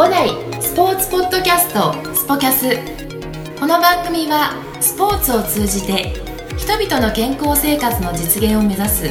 [0.00, 0.30] 五代
[0.62, 2.74] スポーツポッドキャストスポキャス。
[3.60, 6.14] この番組はスポーツを通じて
[6.56, 9.10] 人々の健康生活の実現を目指す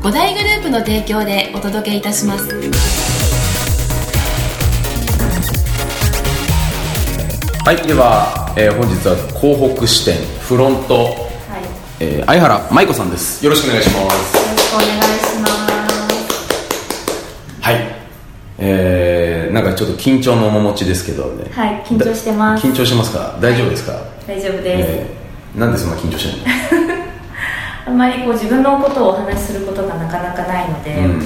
[0.00, 2.46] 五大グループの提供でお届けいたします。
[7.64, 11.10] はいでは、えー本日は広北支店フロント、はい。
[11.10, 11.16] よ
[11.98, 13.44] えー相原舞子さんです。
[13.44, 14.36] よろしくお願いします。
[14.52, 15.54] ろしくお願いします。
[17.62, 17.94] はい。
[18.56, 21.50] えー、ょっと緊張の面持ちですけどね。
[21.52, 22.66] はい緊張してます。
[22.66, 23.38] 緊張してますか？
[23.40, 23.92] 大丈夫ですか、
[24.26, 26.48] 大丈夫です、えー、なんでそんな緊張して
[26.80, 26.94] るの？
[27.86, 31.22] あんまりこう自分のことをお話しすることがなかなかないので、うん。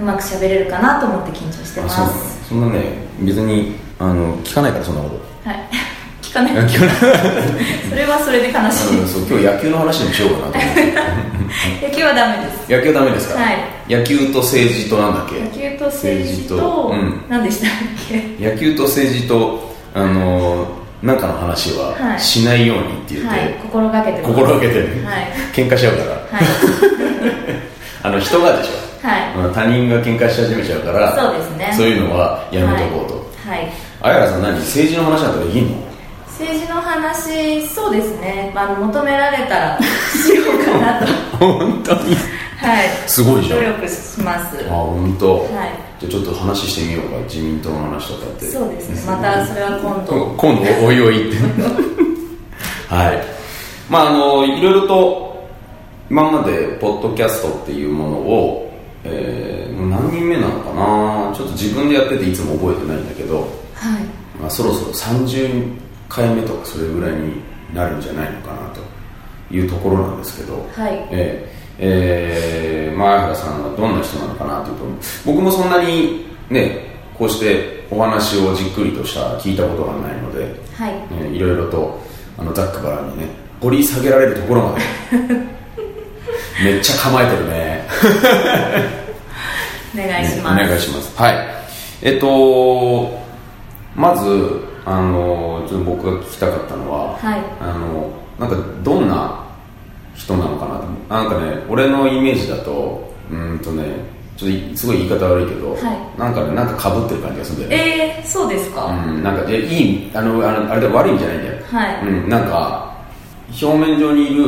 [0.00, 2.48] うまく喋れるかなと思って緊張してます。
[2.48, 2.82] そんなね
[3.20, 5.08] 別にあの聞かないからそんなこ
[5.44, 5.48] と。
[5.48, 5.60] はい。
[6.20, 6.52] 聞かない。
[6.66, 6.96] 聞かない。
[7.88, 9.00] それはそれで悲しい。
[9.00, 9.22] うんそう。
[9.30, 11.88] 今日野球の話でもしようかなと思って。
[11.88, 12.72] 野球はダメです。
[12.72, 13.54] 野球ダメですか、はい
[13.88, 15.40] 野球と政治となんだっけ？
[15.40, 16.88] 野球と政治と政治と。
[16.92, 17.24] うん。
[17.28, 17.70] 何でしたっ
[18.08, 18.50] け？
[18.50, 20.66] 野球と政治とあの
[21.02, 22.20] なんかの話ははい。
[22.20, 23.54] しないようにって言って、はい。
[23.62, 25.26] 心がけて心がけてる、はい。
[25.52, 26.10] 喧嘩しちゃうから。
[26.10, 26.46] はい。
[28.02, 29.20] あの人がでしょ、はい。
[29.36, 31.72] まあ他人が喧嘩し始めちゃうからそうですね。
[31.76, 33.14] そういうのはやめとこうと、
[33.50, 33.72] はい、はい。
[34.02, 34.54] あやらさん何？
[34.60, 35.84] 政治の話なんかできんの？
[36.28, 41.06] 政治の話そうですね、まあ、求められたらしようかなと。
[41.38, 42.16] 本当に
[42.64, 42.88] はい。
[43.06, 43.60] すごいじゃん。
[43.60, 44.56] 努力します。
[44.68, 45.48] あ本当、はい。
[46.00, 48.46] じゃあちょっと話してみようか自民党の話とかって。
[48.46, 49.02] そうですね。
[49.06, 50.34] またそれは今度。
[50.36, 51.38] 今度おいおいって。
[52.88, 53.22] はい。
[53.90, 55.46] まああのいろいろと
[56.10, 58.72] 今までポッドキャストっていうものを、
[59.04, 59.54] えー
[59.90, 61.32] 何人目なのかな。
[61.36, 63.48] ちょっと自分でやってていつも覚えてないんだけど、はい。
[64.40, 65.72] まあ、そろそろ30
[66.08, 67.42] 回目とかそれぐらいに
[67.74, 68.80] なるんじゃないのかなと
[69.54, 71.06] いうところなんですけど、はい。
[71.10, 74.84] えーえー、まあ、相原さんはどんな人なのかなというと
[75.26, 80.94] 僕もそんなにねこうしてお話をじっくりとした聞いたことがないので、はい。
[81.12, 82.00] えーいろいろと
[82.38, 83.28] あのざっくばらんにね
[83.60, 84.84] 掘り下げられるところまで。
[86.62, 87.88] めっちゃ構えてるね。
[89.94, 91.12] お願いします、お願いします。
[91.16, 91.34] はい。
[92.02, 93.18] えっと
[93.94, 97.40] まずあのちょっと僕が聞きたかったのは、はい。
[97.60, 99.43] あのなんかどんな
[100.24, 100.84] 人なのかなと。
[101.08, 103.84] なんかね俺のイメージだとうーんとね
[104.36, 105.78] ちょっとすごい言い方悪いけど、は
[106.16, 106.18] い。
[106.18, 108.20] なんかねなんかかぶってる感じがするんだよね。
[108.20, 112.06] えー、そうですか、うん、なんかいやいいあのあのあれで悪いんじゃないんだよ、はい。
[112.06, 112.96] うん、なんか
[113.62, 114.44] 表面上にいる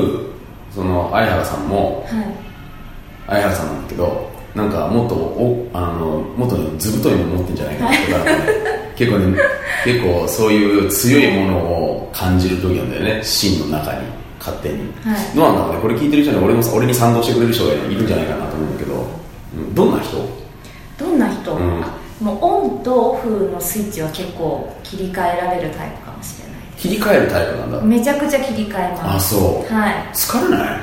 [0.75, 2.47] その相原さんもはい。
[3.27, 8.41] 相原さんなんだけどなんかもっとおあのもっとね図太いもの持ってんじゃないかなとか、ね、
[8.97, 9.39] 結構ね
[9.85, 13.21] 結構そういう強いものを感じる時なんだよね。
[13.23, 13.99] 芯の中に
[14.47, 15.37] 勝手に、はい。
[15.37, 15.81] どうなんだろうね。
[15.83, 19.07] これ聞いてる人に俺も俺に賛同してくれる人がいるんじゃないかなと思うんだけど、
[19.57, 20.17] うん、どんな人？
[20.99, 21.83] どんな人、うん。
[21.83, 26.57] あもうオンとオフのスイッチは結構切り替えられるタイプかもしれない。
[26.79, 27.81] 切り替えるタイプなんだ。
[27.83, 29.35] めちゃくちゃ切り替えあます。
[29.35, 29.75] そう。
[29.75, 29.95] はい。
[30.15, 30.81] 疲れない？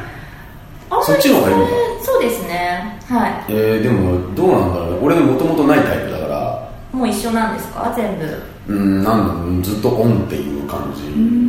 [0.90, 1.72] あそっちの方がいいのか。
[2.04, 3.00] そうですね。
[3.08, 4.98] はえー、でもどうなんだろうね。
[5.02, 6.70] 俺もともとないタイプだから。
[6.94, 7.92] いもう一緒なんですか？
[7.96, 11.04] 全部うんなんだずっとオンっていう感じ。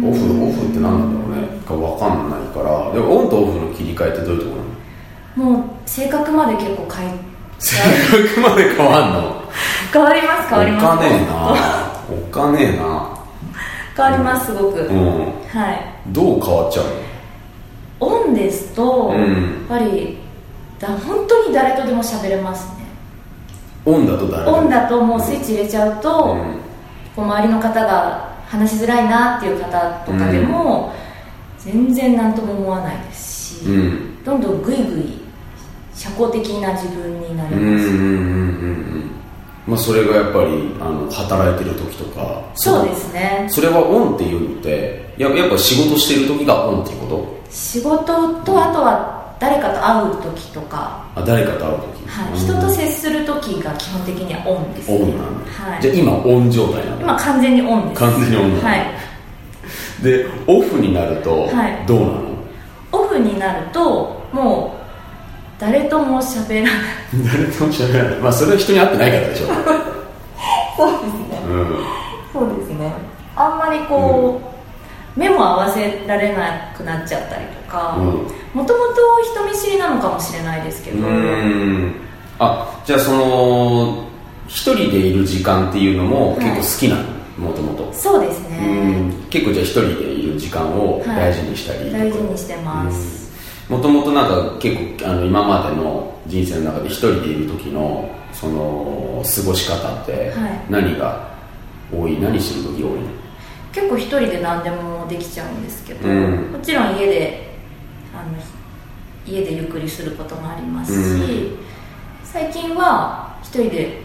[0.04, 1.46] オフオフって何なんだろうね。
[1.64, 2.92] か分かんないから。
[2.92, 5.58] でもオンとオフの切り替えってどういうところなの？
[5.58, 7.14] もう性格まで結構変え
[7.60, 7.76] 性
[8.36, 9.42] 格まで変わんの？
[9.92, 10.84] 変わります変わります。
[10.84, 11.54] おかねえな。
[12.10, 13.18] おかねえな。
[13.96, 14.98] 変わりますすごく、うん。
[15.48, 15.80] はい。
[16.08, 16.90] どう変わっちゃうの？
[18.00, 19.20] オンですと、うん。
[19.20, 20.18] やっぱり
[20.80, 22.86] だ本当に誰とでも喋れますね。
[23.84, 24.50] オンだと誰？
[24.50, 26.63] オンだともうスイッチ入れちゃうと、うん
[27.14, 30.92] こう周りの方が話しづらいなっていう方とかでも、
[31.58, 34.24] 全然何とも思わないですし、うん。
[34.24, 35.20] どんどんグイグイ
[35.94, 38.10] 社交的な自分になります、うんうんうんうんう
[38.98, 39.10] ん。
[39.66, 42.42] まあそれがやっぱりあの働いてる時とか。
[42.54, 43.46] そうですね。
[43.48, 47.40] それはオンっていうのってややっぱ仕事してる時がオンっていうこと？
[47.50, 52.38] 仕事とあとは誰かと会う時とか、あ誰かと会う時、はい、うん。
[52.38, 58.00] 人と接する時が基本的にはオンです、オンなの、はい、じゃあ今オン状態なの今完全にオンです。
[58.00, 58.84] 完全にオンなのはい。
[60.02, 61.86] でオフになるとはい。
[61.86, 62.20] どうなの、
[62.92, 66.72] オフになるともう誰とも喋らない。
[67.24, 68.20] 誰とも喋らない。
[68.20, 69.46] まあそれは人に会ってないからでしょ、
[70.76, 71.42] そうですね。
[71.46, 71.76] うん、
[72.32, 72.92] そうですね。
[73.36, 74.40] あんまりこ
[75.16, 77.63] う、目も合わせられなくなっちゃったりとか
[77.96, 78.04] うん。
[78.04, 78.14] も
[78.54, 78.74] ともと
[79.22, 81.94] 人見知りなのかもしれないですけど、うん。
[82.38, 84.08] あじゃあその
[84.48, 87.14] 一人でいる時間っていうのも結構好きなの？
[87.36, 89.12] もともとそうですね。
[89.28, 93.32] 結構じゃあ一人でいる時間を大事にしたりとか、大事にしてます、
[93.68, 100.60] もともとなんか結構あの今までの人生の中で一人でいる時のその過ごし方ってはい。
[100.70, 101.34] 何が
[101.92, 103.08] 多い、何してる時多いの？
[103.72, 106.52] 結構一人で何でもできちゃうんですけど、うん。
[106.52, 107.43] もちろん家で
[108.24, 108.38] あの
[109.26, 111.58] 家でゆっくりすることもありますし、うん。
[112.24, 113.98] 最近は一人で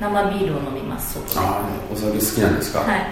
[0.00, 3.06] 生ビールを飲みますああお酒好きなんですか、はい。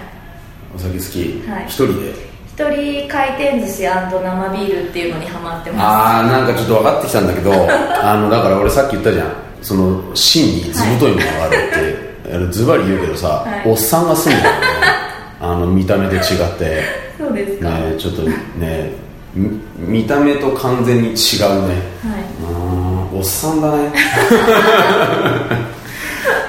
[0.73, 1.65] お酒好き、はい。
[1.65, 2.35] 一人で？
[2.47, 7.51] 一人回転寿司生ビールっていうのにハマってまああなんかちょっと分かってきたんだけど
[8.01, 9.45] あのだから俺さっき言ったじゃん。
[9.61, 13.69] その芯に図太いものがあるって、あのズバリ言うけどさ、はい。
[13.69, 14.67] おっさんが住んでるよね。
[15.41, 16.83] あの見た目と違って。
[17.17, 21.17] す そうですか、ねちょっとねみ見た目と完全に違うね。
[22.01, 23.91] はうーんおっさんだね。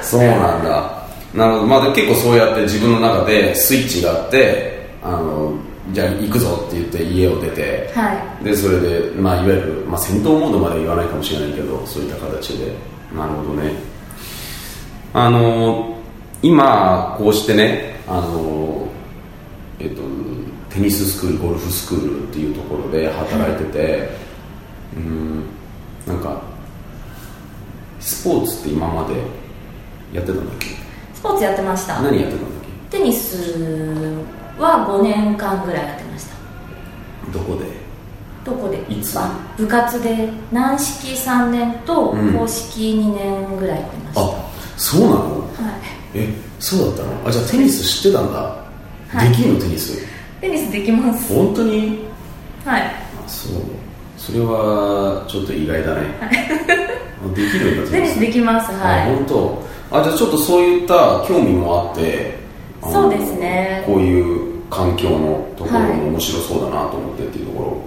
[0.03, 0.93] そうなんだ。
[1.35, 1.67] なるほど。
[1.67, 5.53] まあで結構そうやって自分の中でスイッチがあってあの
[5.93, 8.45] じゃあ行くぞって言って家を出ていはい。
[8.45, 12.73] でそれで、まあ、いわゆる、まあ、戦闘モードまでは言わないかもしれないけどそういった形で。
[13.17, 13.73] なるほどね。
[15.13, 15.97] あの
[16.43, 18.87] 今こうしてねあの
[19.81, 20.03] えっと
[20.77, 24.11] テニススクールゴルフスクールっていうところで働いてて、
[24.95, 25.45] うん
[26.07, 26.43] なんか
[27.99, 29.15] スポーツって今まで
[30.13, 30.67] やってたんだっけ？
[31.15, 32.03] スポーツやってました。
[32.03, 32.51] 何やってたんだっ
[32.91, 34.23] テニス
[34.59, 36.35] は5年間ぐらいやってました。
[37.25, 37.65] けどこで？
[38.45, 38.85] どこで？
[38.93, 39.19] いつ？
[39.19, 40.29] あ部活で。
[40.53, 42.35] 軟式3年とうん。
[42.35, 44.25] 公式2年ぐらいやってました、あ
[44.77, 45.41] そうなの？
[45.41, 45.47] は
[46.15, 46.19] い。
[46.19, 47.29] えそうだったの？
[47.29, 48.39] あじゃあテニス知ってたんだ、
[49.09, 49.31] はい。
[49.31, 50.07] できるのテニス？
[50.47, 51.35] テニスできます。
[51.35, 51.99] 本当に？
[52.65, 52.83] はい。
[52.83, 52.93] あ
[53.27, 53.63] そう。
[54.17, 56.03] それはちょっと意外だね。
[56.21, 56.29] あ
[57.35, 58.21] できるんだテニス。
[58.21, 59.17] できますあはい。
[59.17, 59.63] 本当。
[59.91, 62.39] あじゃあちょっとそういった興味もあって
[62.81, 63.83] そうですね。
[63.87, 67.83] こういう環境のところはいも面白そうだなと思ってっていうところ、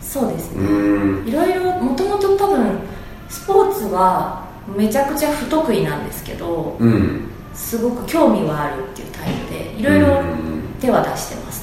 [0.00, 0.64] そうですね。
[0.64, 1.28] うーん。
[1.28, 2.80] いろいろもともと多分
[3.28, 4.44] スポーツは
[4.76, 7.28] めちゃくちゃ不得意なんですけどうん。
[7.54, 10.62] すごく興味はあるっていうタイプでいろいろうん。
[10.80, 11.61] 手は出してます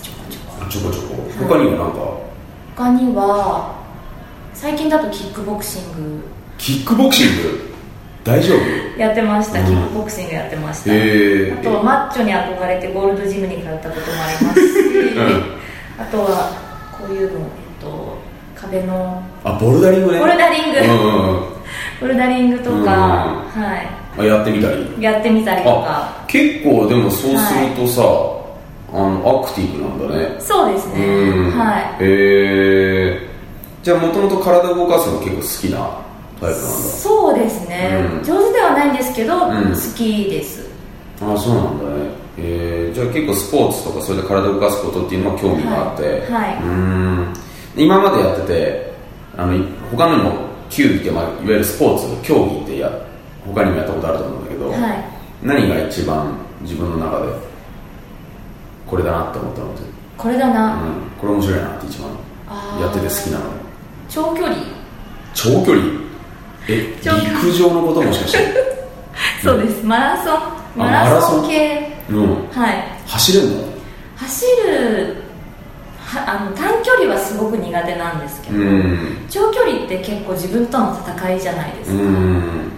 [0.69, 1.15] ちょこちょこ。
[1.49, 1.97] 他にはなんか、
[2.75, 3.75] 他には
[4.53, 6.23] 最近だとキックボクシング。
[6.57, 7.73] キックボクシング？
[8.23, 8.99] 大丈夫？
[8.99, 9.65] やってました、うん。
[9.65, 10.97] キックボクシングやってました、へ
[11.47, 15.19] えあとはマッチョに憧れてゴールドジムに通ったこともありますし、ん。
[16.01, 16.51] あとは
[16.91, 17.45] こういうの、えっ
[17.81, 18.17] と、
[18.55, 19.23] 壁の。
[19.43, 20.19] あボルダリングね。
[20.19, 21.43] ボルダリング、うんうんうん。
[22.01, 23.39] ボルダリングとか、うんは
[24.17, 24.85] あやってみたり。
[24.99, 25.85] い、やってみたりとか。
[25.87, 28.38] あ結構でもそうするとさ、
[28.93, 30.35] あのアクティブなんだね。
[30.39, 31.51] そうですね、うん。
[31.51, 32.03] はい。
[32.03, 33.29] へえ
[33.83, 35.77] じゃあもともと体動かすの結構好きな
[36.39, 36.57] タイプなんだ。
[36.57, 38.23] そうですね、うん。
[38.23, 39.69] 上手ではないんですけど、ん。
[39.69, 40.67] 好きです。
[41.21, 42.09] あそうなんだね。
[42.37, 46.21] えー、じゃあ結構スポーツとかそれで体を動かすことっていうのは興味があって、はい。
[46.31, 46.55] はい。
[46.55, 47.33] うーん。
[47.75, 48.93] 今までやってて
[49.37, 50.33] あのい他にも
[50.69, 52.91] 球技って、まあ、いわゆるスポーツ競技ってや
[53.45, 55.03] 他にもやったことあると思うんだけど、はい。
[55.43, 57.48] 何が一番自分の中で
[58.89, 59.81] これだなって思ったのって、
[60.17, 60.79] これだな、うん、
[61.19, 62.09] これ面白いなって一番
[62.81, 63.45] やってて好きなの。
[64.09, 64.55] 長距離？
[65.35, 65.83] 長距離？
[66.67, 68.39] え陸上のこともしかして？
[69.43, 69.85] そうです。
[69.85, 70.39] マラソン。
[70.75, 71.97] ママララソソンン系。
[72.09, 72.27] うん。
[72.51, 72.83] はい。
[73.05, 73.63] 走れんの？
[74.17, 75.23] 走る
[76.05, 78.97] はあの短距離はすごく苦手なんですけど、うん。
[79.29, 82.71] 長距離って結構自分との戦いじゃないですか、うん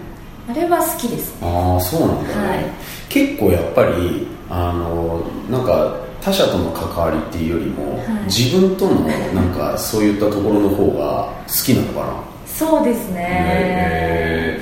[0.51, 1.47] あれは好きですね。
[1.47, 2.65] ああそうなんだね、はい。
[3.07, 8.25] 結構やっぱりあのなんか他者との関わりっていうよりも、はい。
[8.25, 8.95] 自分との
[9.33, 12.13] なんかそういったところの方が好きなのかな。
[12.45, 13.27] そうですね。
[13.29, 14.61] へ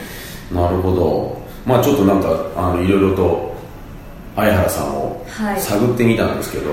[0.52, 0.56] ー。
[0.56, 1.42] なるほど。
[1.66, 3.56] まあちょっとなんかあのいろいろと
[4.36, 5.60] 相原さんをはい。
[5.60, 6.70] 探ってみたんですけど、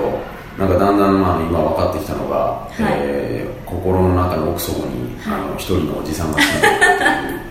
[0.59, 2.83] なんかだんだんまあ今分かってきたのが、い。
[2.83, 7.46] えー心の中の奥底に、あの一人のおじさんが住んでるっていう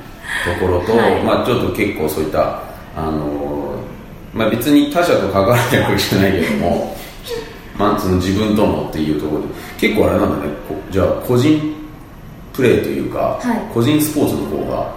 [0.59, 1.23] ところと、はい。
[1.23, 2.61] まあちょっと結構そういった
[2.95, 3.75] あの
[4.33, 6.95] まあ別に他者と関わってるわけじゃないけども
[7.77, 10.51] まあその自分とのっていうところで結構あれなんだね。
[10.67, 11.73] こじゃあ個人
[12.53, 13.73] プレーというか、はい。
[13.73, 14.91] 個人スポーツの方が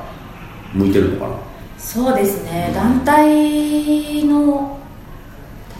[0.72, 1.34] 向いてるのかな？
[1.78, 2.72] そうですね。
[2.74, 4.78] 団体の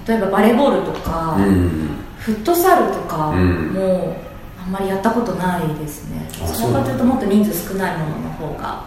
[0.06, 1.88] 例えばバレーボールとか、うん。
[2.18, 3.72] フットサルとかうん。
[3.74, 4.16] も
[4.64, 8.84] あんまりやったことないですね、あどちらかというともっと人数少ないものの方が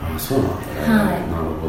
[0.00, 1.30] あそうなんだね、はい。
[1.30, 1.68] なるほ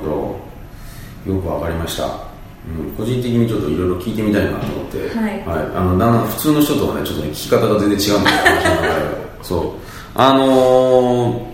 [1.25, 1.33] ど。
[1.33, 5.43] よくわかりました、うん、個人的にちょっといろいろ聞いてみたいなと思って、はい。
[5.45, 9.71] あのだん普通の人とはねちょっとね聞き方が全然違うんだよ話の流れがそう。
[10.15, 11.49] あのー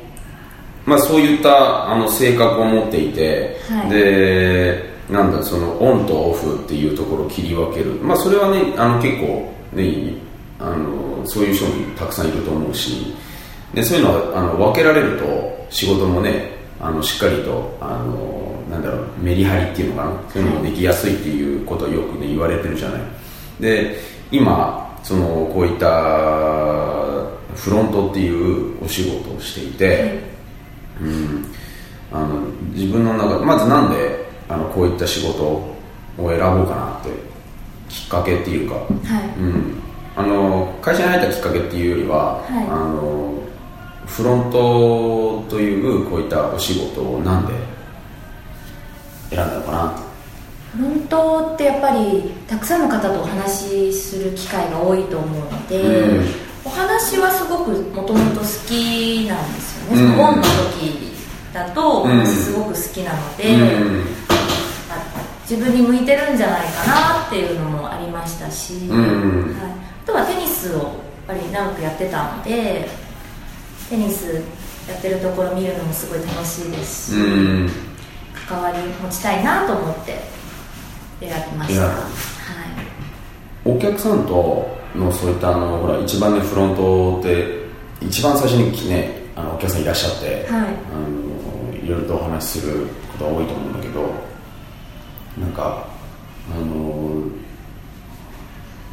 [0.86, 3.90] まあそういったあの性格を持っていて、はい。
[3.90, 7.94] でなんだそのオンとオフっていうところを切り分ける。
[8.02, 10.14] まあそれはねあの結構ね
[10.60, 13.16] あのそういう人もたくさんいると思うし。
[13.74, 23.02] でそういうのはあの分けられると仕事もねあのしっかりとあのなんだろうメリハリっていうのかなそういうのもできやすいっていうことをよくね言われてるじゃない。
[23.60, 23.98] で
[24.32, 25.88] 今そのこういった
[27.56, 30.20] フロントっていうお仕事をしていて、
[31.02, 31.46] うん、
[32.12, 32.42] あの
[32.74, 35.76] 自分の中でまずなんであのこういった仕事を
[36.18, 37.10] 選ぼうかなって
[37.90, 39.40] きっかけっていうか、はい。
[39.40, 39.82] うん、
[40.16, 42.68] あの会社に入ったきっかけっていうよりは、はい。
[42.68, 43.45] あの
[44.06, 47.54] フロントというこういったお仕事をなんで
[49.30, 50.06] 選んだのかな
[50.76, 56.26] フロントってやっぱりたくさんの方とお話しする機会が多いと思うので、うん。
[56.66, 61.16] お話はすごくもともと好きなんですよね、うんそのオンの時
[61.54, 64.04] だとすごく好きなので、うん
[64.90, 69.56] あ自分に向いてるんじゃないかなっていうのもありましたし、うん。
[69.58, 69.72] はい、
[70.04, 70.92] あとはテニスをやっ
[71.28, 72.90] ぱり長くやってたので
[73.90, 74.44] テニス
[74.88, 77.24] やってるところ見るのもすごい楽しいですし、う
[77.66, 77.70] ん。
[78.48, 80.20] 関わり持ちたいなと思って
[81.20, 81.94] 選びました、はい、
[83.66, 87.66] お客さんとのそういったあのほら一番ねフロントって
[88.02, 90.44] 一番最初にねあのお客さんいらっしゃって、はい。
[90.48, 91.00] あ
[91.74, 94.02] のいろいろとお話しすることが多いと思うんだけど
[95.40, 95.88] なんか
[96.52, 97.24] あの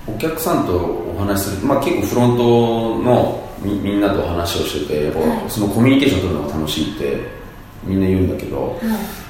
[0.07, 5.51] お客さんとお話しする、まあ、結構フロントのみみんなとお話をしててやっぱはい。
[5.51, 7.43] そのコミュニケーション取るのが楽しいって
[7.85, 8.79] みんな言うんだけど、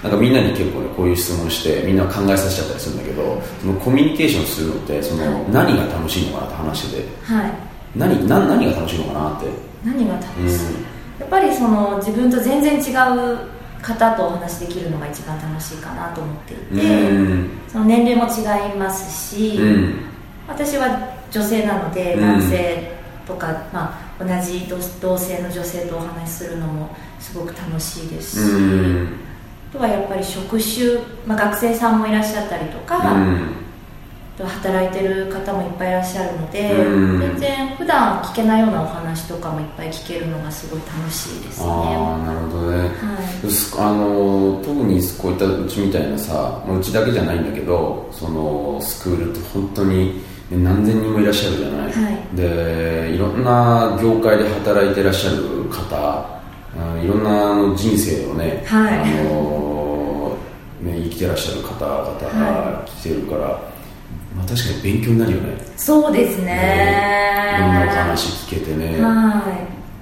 [0.02, 5.50] なんかみんなに結構ねこういう質問してみんな考えさせちゃったりするんだけどそのコミュニケーションするのってそのはい。
[5.50, 7.52] 何が楽しいのかなって話しててはい、
[7.96, 9.46] 何何何が楽しいのかなって。
[9.84, 10.50] 何が楽しい、うん。
[11.20, 13.38] やっぱりその自分と全然違う
[13.80, 17.50] 方とお話できるのが一番楽しいかなと思っていて、うん。
[17.68, 19.94] その年齢も違いますし、うん。
[20.46, 22.20] 私は女性なのでうん。
[22.20, 22.92] 男性
[23.26, 29.08] とか、まあ、同じ同同性の女性とお話しするのもすごく楽しいですし、うん。
[29.70, 32.98] あとはやっぱり職種、まあ、学生さんもいらっしゃったりとか、
[34.36, 37.20] とは働いてる方もいっぱいいらっしゃるので、うん。
[37.20, 41.66] 全然普段聞けないようなお話とかもいっぱい聞けるのがすごい楽しいですね。
[41.68, 42.78] ああなるほどね。
[42.78, 42.86] は
[43.46, 43.50] い。
[43.50, 52.36] すあの特にこういったうちみたいなさまあうちだけじゃないんだけどそのスクールって本当にね何千人もいらっしゃるじゃない、はい。
[52.36, 56.40] でいろんな業界で働いてらっしゃる方
[56.94, 58.98] うんいろんな人生をね,、はい。
[58.98, 60.36] あの
[60.80, 63.46] ね生きてらっしゃる方々が来てるから、
[64.36, 65.56] まあ、確かに勉強になるよね。
[65.76, 66.44] そうですね。
[66.46, 69.42] ねいろんなお話聞けてね、は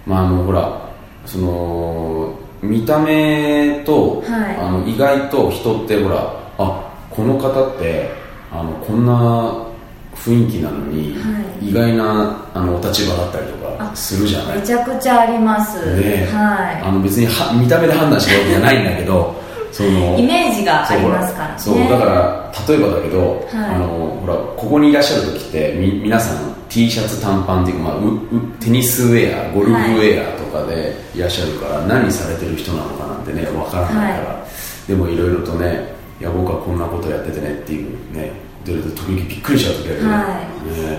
[0.06, 0.88] まああのほら
[1.26, 4.56] その見た目と、はい。
[4.56, 8.10] あの意外と人ってほらあこの方って
[8.52, 9.69] あのこんな
[10.24, 11.68] 雰囲気なのに、はい。
[11.70, 14.58] 意外なあのお立場だったりとかあするじゃない。
[14.58, 19.34] いめちゃくちゃあります、ねはあの別には見た目で判断してるわけじゃないんだけど
[19.72, 21.58] そのいイメージがありますからね。
[21.58, 23.74] そうだから例えばだけど、はい。
[23.74, 23.86] あの
[24.20, 31.20] ほらここにいらっしゃる時ってみ皆さん T シャツ短パンっていうか、まあ、ううテニスウェアゴルフウェアとかでい。
[31.20, 34.46] らっしゃるから、何されてる人なのかなんてねわからないから、は
[34.86, 38.32] でもいろいろとねいや僕はこんなことやっててねっていうね
[38.64, 40.18] 出ると時々びっくりしちゃう時あるよね,、は
[40.90, 40.98] ね。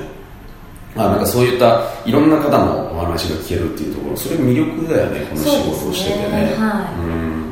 [0.96, 6.32] あなんかそういったいろんな方のお話が聞けるっていうところそれ魅力だよねこの仕事をしててね。
[6.32, 6.56] ね。
[6.58, 7.00] はい。
[7.00, 7.52] うん。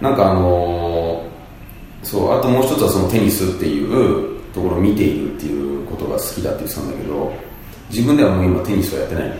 [0.00, 1.26] なんかあのー
[2.02, 7.34] そうあともう一つはそのテニスっていうところを見ているっていうことが好きだって言ってたんだけど
[7.90, 9.32] 自分ではもう今テニスはやってない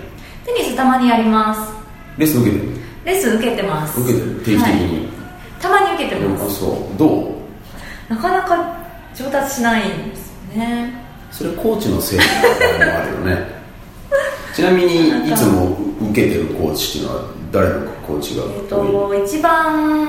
[0.44, 1.72] テニスたまにやります。
[2.18, 2.72] レッスン受けてる？
[3.04, 4.00] レッスン受けてます。
[4.00, 4.34] 受けてる？
[4.40, 4.74] 定期的はい。
[4.74, 5.08] に、
[5.60, 6.58] たまに受けてあます。
[6.58, 6.98] そう。
[6.98, 7.34] どう？
[8.08, 8.75] なかなか
[9.16, 10.92] 上達しないんですよね。
[11.32, 12.24] それコーチのせいも
[12.80, 13.56] あるよね。
[14.54, 15.76] ちなみにいつも
[16.10, 17.74] 受けてるコーチっていうのは誰の
[18.06, 20.08] コーチがえっと一番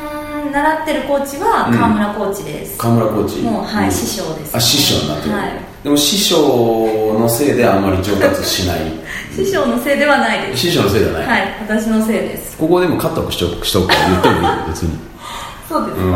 [0.52, 3.42] 習ってるコーチは川村コーチです、河村コーチ。
[3.42, 3.92] もうはいん。
[3.92, 4.48] 師匠です。
[4.48, 5.52] ねあ師匠になってる、はい。
[5.84, 8.80] でも師匠のせいであんまり上達しない。
[9.34, 10.62] 師匠のせいではないです。
[10.64, 12.58] 師匠のせいじゃない、はい私のせいです。
[12.58, 14.98] ここでもカットしとくしとくから言ってもいいよ別に。
[15.70, 16.10] そうですか、うん。
[16.10, 16.14] い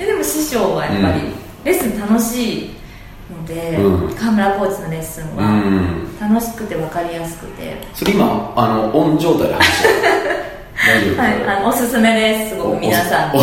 [0.00, 2.70] やでも師匠はやっぱりうんレッスン楽しい
[3.30, 4.14] ので、うん。
[4.14, 6.18] 川村コーチのレッスンうはん。
[6.18, 9.94] 楽しくて分かりやすくて、それ今あのオン状態で話してる。
[10.88, 11.22] 大丈夫？
[11.22, 13.30] はい、あのおすすめですすごく皆さん。
[13.30, 13.36] は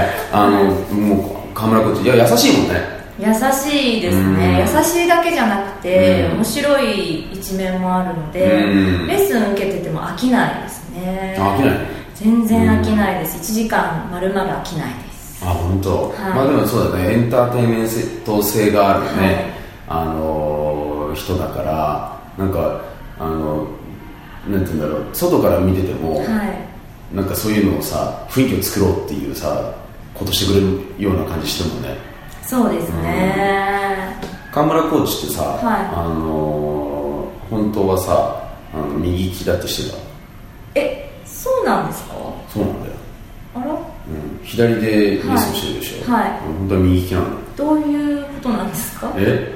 [0.00, 0.08] い。
[0.32, 0.64] あの
[0.96, 3.02] もう河村コーチいや優しいもんね。
[3.18, 6.36] 優しいですね、優しいだけじゃなくて、うん。
[6.38, 8.66] 面白い一面もあるので、う
[9.04, 9.06] ん。
[9.06, 11.36] レッスン受けてても飽きないですね。
[11.38, 11.74] あ飽きない。
[12.14, 15.11] 全然飽きないです、1時間まるまる飽きないです
[15.42, 16.34] あ本当、はい。
[16.34, 17.12] まあでもそうだね。
[17.14, 17.88] エンターテインメン
[18.24, 19.54] ト性があるね、
[19.88, 20.02] はい。
[20.02, 22.18] あのー人だから。
[22.38, 22.80] なんか
[23.18, 23.66] あの
[24.48, 25.04] なんて言うんだろう。
[25.12, 26.26] 外から見てても、はい。
[27.14, 29.74] なんかそういうのをさ雰囲気を作ろうっていうさ
[30.14, 31.96] ことしてくれるような感じしてるもんね。
[32.42, 34.16] そうですね、
[34.50, 35.62] 河村コーチってさ、はい。
[35.94, 39.98] あのー本当はさあの右利きだってしてた？
[40.80, 42.14] えそうなんですか
[42.48, 42.94] そうなんだよ、
[43.56, 46.30] あらうん、左でレッスンしてるでしょ、はい。
[46.46, 47.26] うん本当は右利きなの。
[47.56, 49.10] どういうことなんですか？
[49.16, 49.50] え？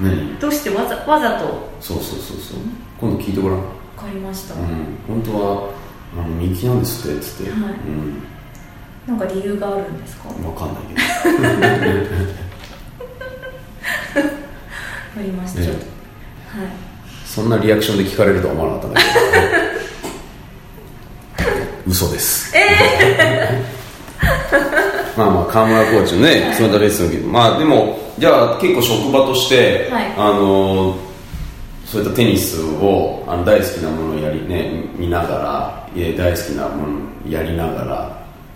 [0.00, 0.38] 何？
[0.38, 1.68] どうしてわざわざと？
[1.78, 2.58] そうそうそうそう。
[2.98, 3.58] 今度聞いてごらん。
[3.58, 3.66] 分
[4.06, 4.60] かりました、うん、
[5.06, 5.70] 本当は
[6.14, 7.60] あの右利きなんですってっつって、はい。
[7.60, 8.22] うん。
[9.06, 10.28] なんか理由があるんですか？
[10.28, 11.00] わ分かんないけど。
[15.14, 16.68] かりました、ねちょっとはい。
[17.26, 19.10] そんなリアクションで聞かれるとは思わなかったんだけど。
[21.90, 22.54] 嘘です
[25.16, 30.04] まあまあ河村コーチのねそのレッスンを受けてまあでもじゃあ結構職場として、はい。
[30.16, 30.96] あの
[31.86, 38.10] そういったテニスをあの大好きなものをやりね見ながらえ大好きなものをやりながら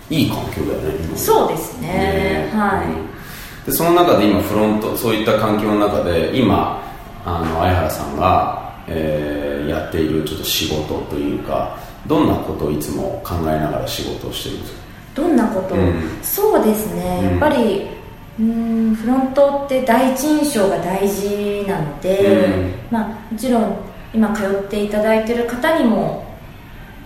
[0.08, 1.16] いい環境だよね今。
[1.18, 2.48] そうですね。
[2.54, 3.66] はい。
[3.68, 6.80] でその中で今フロントそういった環境の中で今
[7.26, 11.74] あの相原さんが、えーやっているちょっと仕事というか
[12.06, 14.78] どんなことをいつも考えながら仕事をしてるんですか？
[15.14, 15.94] どんなこと、うん。
[16.22, 17.30] そうですね、うん。
[17.30, 17.88] やっぱり
[18.38, 22.74] うーんフロントって第一印象が大事なので、うん。
[22.90, 23.76] まあ、もちろん
[24.12, 26.24] 今通っていただいてる方にも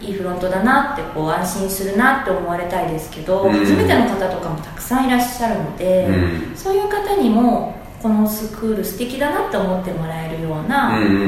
[0.00, 3.52] いいフロントだなってこう安心するなって思われたいですけど、うん。
[3.52, 6.56] 初めての方とかもたくさんいらっしゃるので、うん。
[6.56, 11.24] そういう方にもこのスクール素敵だなって思ってもらえるような、うんうんうんう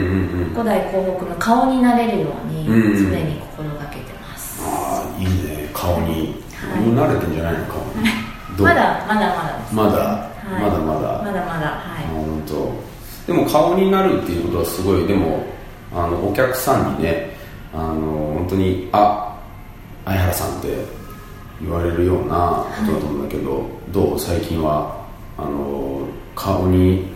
[0.46, 0.50] ん。
[0.54, 3.12] 古代広北の顔になれるように常うん。
[3.12, 5.68] に心がけてます、ああいいね。
[5.74, 6.39] 顔に、
[6.80, 7.84] はい顔に慣れてんじゃないの顔に
[8.56, 8.66] どう？
[8.66, 10.62] まだまだまだまだ、はい。
[10.62, 11.22] まだまだ。
[11.22, 11.66] まだまだ。
[11.66, 12.52] はあ本当。
[13.26, 15.06] でも顔になるっていうことはすごい。
[15.06, 15.44] でも
[15.92, 17.36] あのお客さんにね
[17.72, 19.38] あの本当にあ
[20.04, 20.68] 相原さんって
[21.60, 24.18] 言われるようなことだと思うんだけど、どう？
[24.18, 25.06] 最近は
[25.38, 27.06] あの顔に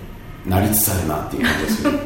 [0.46, 1.90] なりつつあるなっていう感じでする。
[1.90, 1.98] い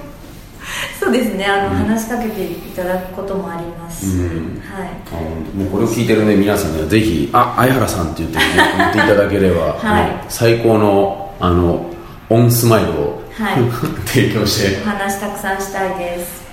[1.09, 1.47] そうですね。
[1.47, 4.05] あの、話しかけていただくこともあります。
[4.19, 5.57] はい。
[5.57, 8.39] もうこれを聞いてるね皆さんにはぜひ「あ相原さん」って言って,、
[8.77, 10.25] 言っていただければ、 はい。
[10.29, 11.87] 最高のあの
[12.29, 13.57] オンスマイルを、はい。
[14.05, 14.83] 提供して。
[14.85, 16.47] お話たくさんしたいです。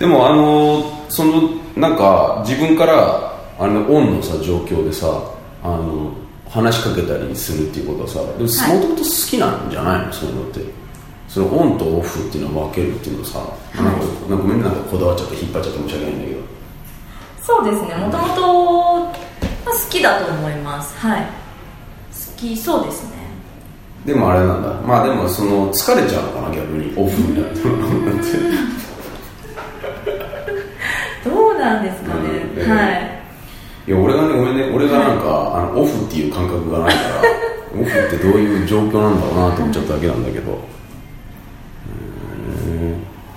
[0.00, 1.42] でもあのその
[1.76, 5.06] なんか自分からあのオンのさ状況でさ
[5.62, 6.10] あの
[6.48, 10.12] 話しかけたりするっていうことはさでももとはいもと好きなんじゃないの？
[10.12, 10.79] そういうのって
[11.30, 13.38] そのオンとオフっていうのを分けるっていうのさ、
[13.76, 16.40] なんかなんかごめんねなんかこだわっちゃって引っ張っちゃって申し訳ないんだけど
[17.40, 17.94] そうですね。
[17.94, 18.42] もともと
[19.70, 20.98] 好きだと思います。
[20.98, 21.22] はい。
[21.22, 21.28] 好
[22.36, 23.16] きそうですね。
[24.04, 24.72] でもあれなんだ。
[24.82, 26.92] まあでもその疲れちゃうのかな逆に。
[26.96, 27.50] オフみたいな
[31.24, 32.20] どうなんですかね、
[32.56, 32.70] うん。
[32.70, 33.22] はい。
[33.86, 34.68] いや俺がねごめんね。
[34.74, 37.22] 俺がなんか、あのオフっていう感覚がないから
[37.80, 40.58] オフってどういう状況なんだろうなと思っちゃっただけなんだけど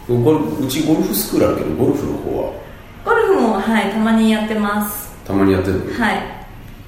[0.07, 2.53] ゴルうちゴルフスクールあるけどゴルフの方は？
[3.05, 5.11] ゴルフもはいたまにやってます。
[5.25, 6.21] たまにやってるの、はい。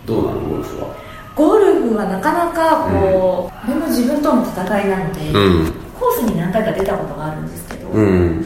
[0.05, 0.95] どうなのゴルフは？
[1.35, 5.73] ゴルフはなかなかこう、これも自分との戦いなので、うん。
[5.97, 8.45] コースに何回か出たことがあるんですけど、やっうん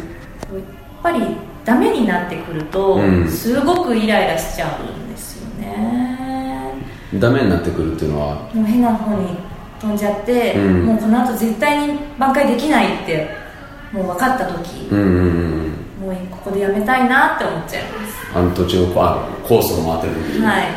[1.02, 3.28] ぱりダメになってくると、うん。
[3.28, 6.74] すごくイライラしちゃうんですよね。
[7.16, 8.36] ダメになってくるっていうのは？
[8.54, 9.36] もう変な方に
[9.82, 10.86] 飛んじゃって、うん。
[10.86, 13.39] もうこの後絶対に挽回できないって
[13.92, 18.16] もう分かった時、うんうんうんもうここでやめたいなって思っちゃいます。
[18.34, 20.68] あの途中コースを回ってる時に、はい。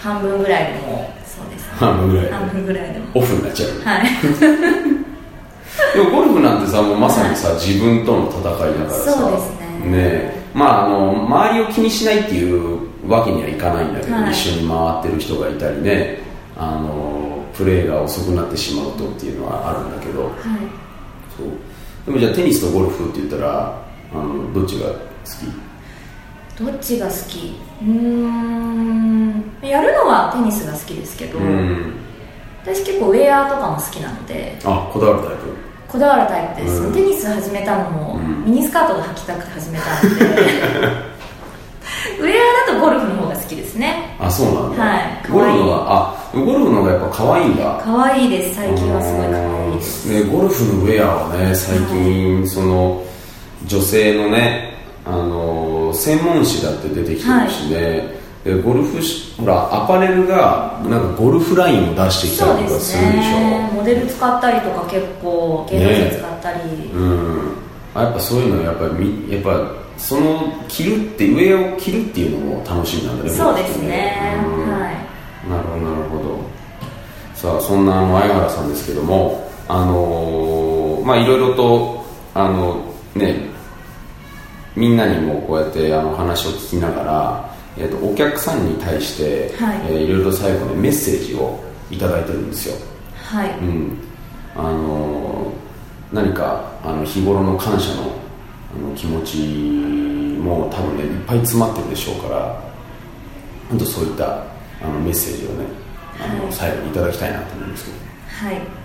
[0.00, 1.66] 半分ぐらいでもそうです。
[1.68, 2.32] ね半分ぐらいで。
[2.32, 3.06] 半分ぐらいでも。
[3.14, 3.68] オフになっちゃう。
[3.82, 4.06] はい。
[5.94, 9.12] でもゴルフなんてさもうまさにさ、自分との戦いだからさ。
[9.12, 10.42] そうですねえ。
[10.54, 14.30] まああの周りを気にしないっていうわけにはいかないんだけど、はい。
[14.32, 16.22] 一緒に回ってる人がいたりね。
[16.56, 20.22] あのプレーが遅くなってしまうとっていうのはあるんだけど。
[20.22, 20.32] はい。
[21.36, 21.46] そう
[22.06, 23.80] でもじゃあテニスとゴルフって言ったら
[24.12, 27.56] あのどっちが好どっちが好き？
[27.80, 29.44] うーん。
[29.62, 31.38] やるのはテニスが好きですけど、
[32.62, 35.42] 私結構ウェアとかも好きなのであこだわるタイプ？
[35.88, 36.92] こだわるタイプです、うん。
[36.94, 38.44] テニス始めたのも、うん。
[38.44, 40.24] ミニスカートが履きたくて始めたので
[42.20, 42.32] ウェア
[42.72, 44.16] だとゴルフの方が好きですね。
[44.18, 45.30] あそうなんだ、はい。
[45.30, 45.60] ゴルフ可愛い。
[45.62, 47.80] はあゴルフの方がやっぱ可愛いんだ。
[47.82, 48.56] 可愛いです。
[48.56, 53.04] 最近はすごい可愛いですね、ゴルフのウェアはね最近その
[53.66, 58.14] 女性のねあの専門誌だって出てきてるしね、
[58.44, 63.68] でゴルフしほらアパレルがなんかゴルフラインを出してきたりとかすするでしね。
[63.72, 66.60] ょモデル使ったりとか結構芸能人使ったり、
[66.92, 67.56] うん。
[67.94, 74.70] あやっぱそういうのやっぱりみやっぱその着るって上を着るっていうのも楽しみなんだねそうですね、うん。
[74.70, 75.50] はい。
[75.50, 76.38] なるほどなるほど。
[77.34, 82.04] さあそんな相原さんですけどもあのーまあいろいろと
[82.34, 83.48] あのね
[84.76, 89.80] みんなにもこうやってあの話を聞きながら、えー、とお客さんに対して、はい。
[89.86, 91.58] えーいろいろ最後にメッセージを
[91.90, 92.76] いただいてるんですよ、
[93.16, 93.98] はい、うん、
[94.54, 95.52] あの
[96.12, 98.12] 何かあの日頃の感謝の
[98.74, 99.36] あの気持ち
[100.38, 102.62] も多分ねいっぱい詰まってるでしょうから
[103.70, 104.44] 本当そういった
[104.82, 105.64] あのメッセージをね
[106.20, 106.52] あの、はい。
[106.52, 107.96] 最後にいただきたいなと思うんですけど。
[108.46, 108.81] はい、い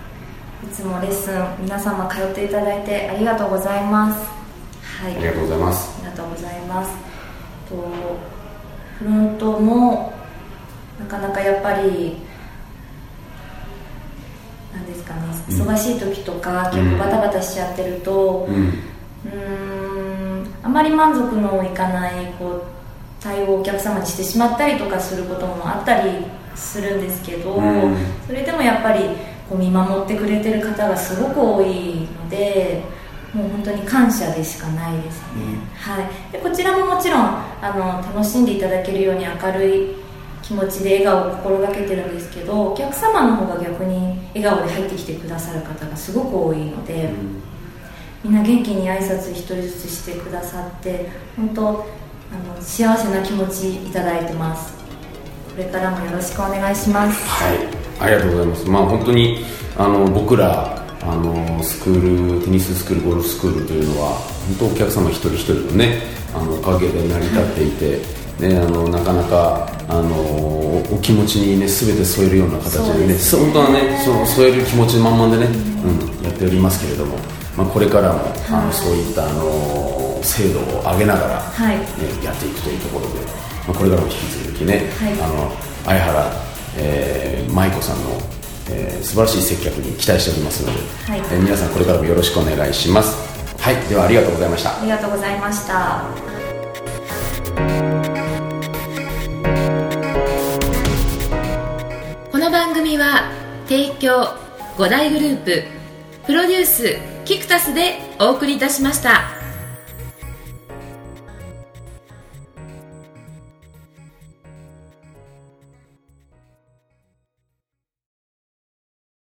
[0.66, 4.28] つもレッスン皆様通っていただいてありがとうございます。
[5.02, 5.16] はい。
[5.16, 5.98] ありがとうございます。
[5.98, 6.90] ありがとうございます。
[7.68, 7.74] と
[8.98, 10.12] フロントも
[10.98, 12.16] なかなかやっぱり
[14.74, 15.70] なんですかねうん。
[15.70, 22.62] 忙しい時とか、結構バタバタしちゃってるとうんあまり満足のいかないこう
[23.20, 26.10] 対応をお客様にしてしまったりとかすることもあったり
[26.54, 27.96] するんですけど、うん。
[28.26, 29.10] それでもやっぱり
[29.48, 32.82] こう見守ってくれてる方がすごく多いので
[33.32, 39.94] もう本当に感謝でしかないですね、はい、でこちらももちろんあの楽しんでいただけるように明るい
[40.42, 47.10] 気持ちで笑顔を心がけてるんですけどお客様の方が逆に笑顔で入ってきてくださる方がすごく多いので、
[48.24, 54.72] みんな元気に挨拶一人ずつしてくださって本当あの幸せな気持ちいただいてます。
[55.50, 57.28] これからもよろしくお願いします。
[57.28, 58.68] はいありがとうございます。
[58.68, 59.44] まあ本当に
[59.76, 64.10] あの僕らあのスクールテニススクールゴルフスクールというのは
[64.58, 66.02] 本当お客様一人一人のね
[66.34, 67.98] あのおかげで成り立っていて、
[68.40, 73.18] ね、あのなかなかあのお気持ちにね全て添えるような形でねね。
[73.30, 75.50] 本当はねその添える気持ち満々でね、
[75.84, 77.16] うん、やっておりますけれども、
[77.56, 81.78] まあ、これからもあのそういったあの精度を上げながら、はい。
[81.78, 81.84] ね、
[82.24, 83.20] やっていくというところで、
[83.66, 85.12] まあ、これからも引き続きね、はい。
[85.22, 85.50] あの
[85.84, 88.10] 相原、えー、舞子さんの、
[88.70, 90.80] えー素晴らしい接客に期待しておりますので、
[91.12, 91.20] はい。
[91.20, 93.16] えー皆さんこれからもよろしくお願いします。
[93.58, 94.78] はいではありがとうございました。
[94.80, 96.02] ありがとうございました。
[102.30, 103.30] この番組は
[103.68, 104.34] 提供
[104.76, 105.62] 5大グループ
[106.26, 109.37] プロデュースキクタスでお送りいたしました。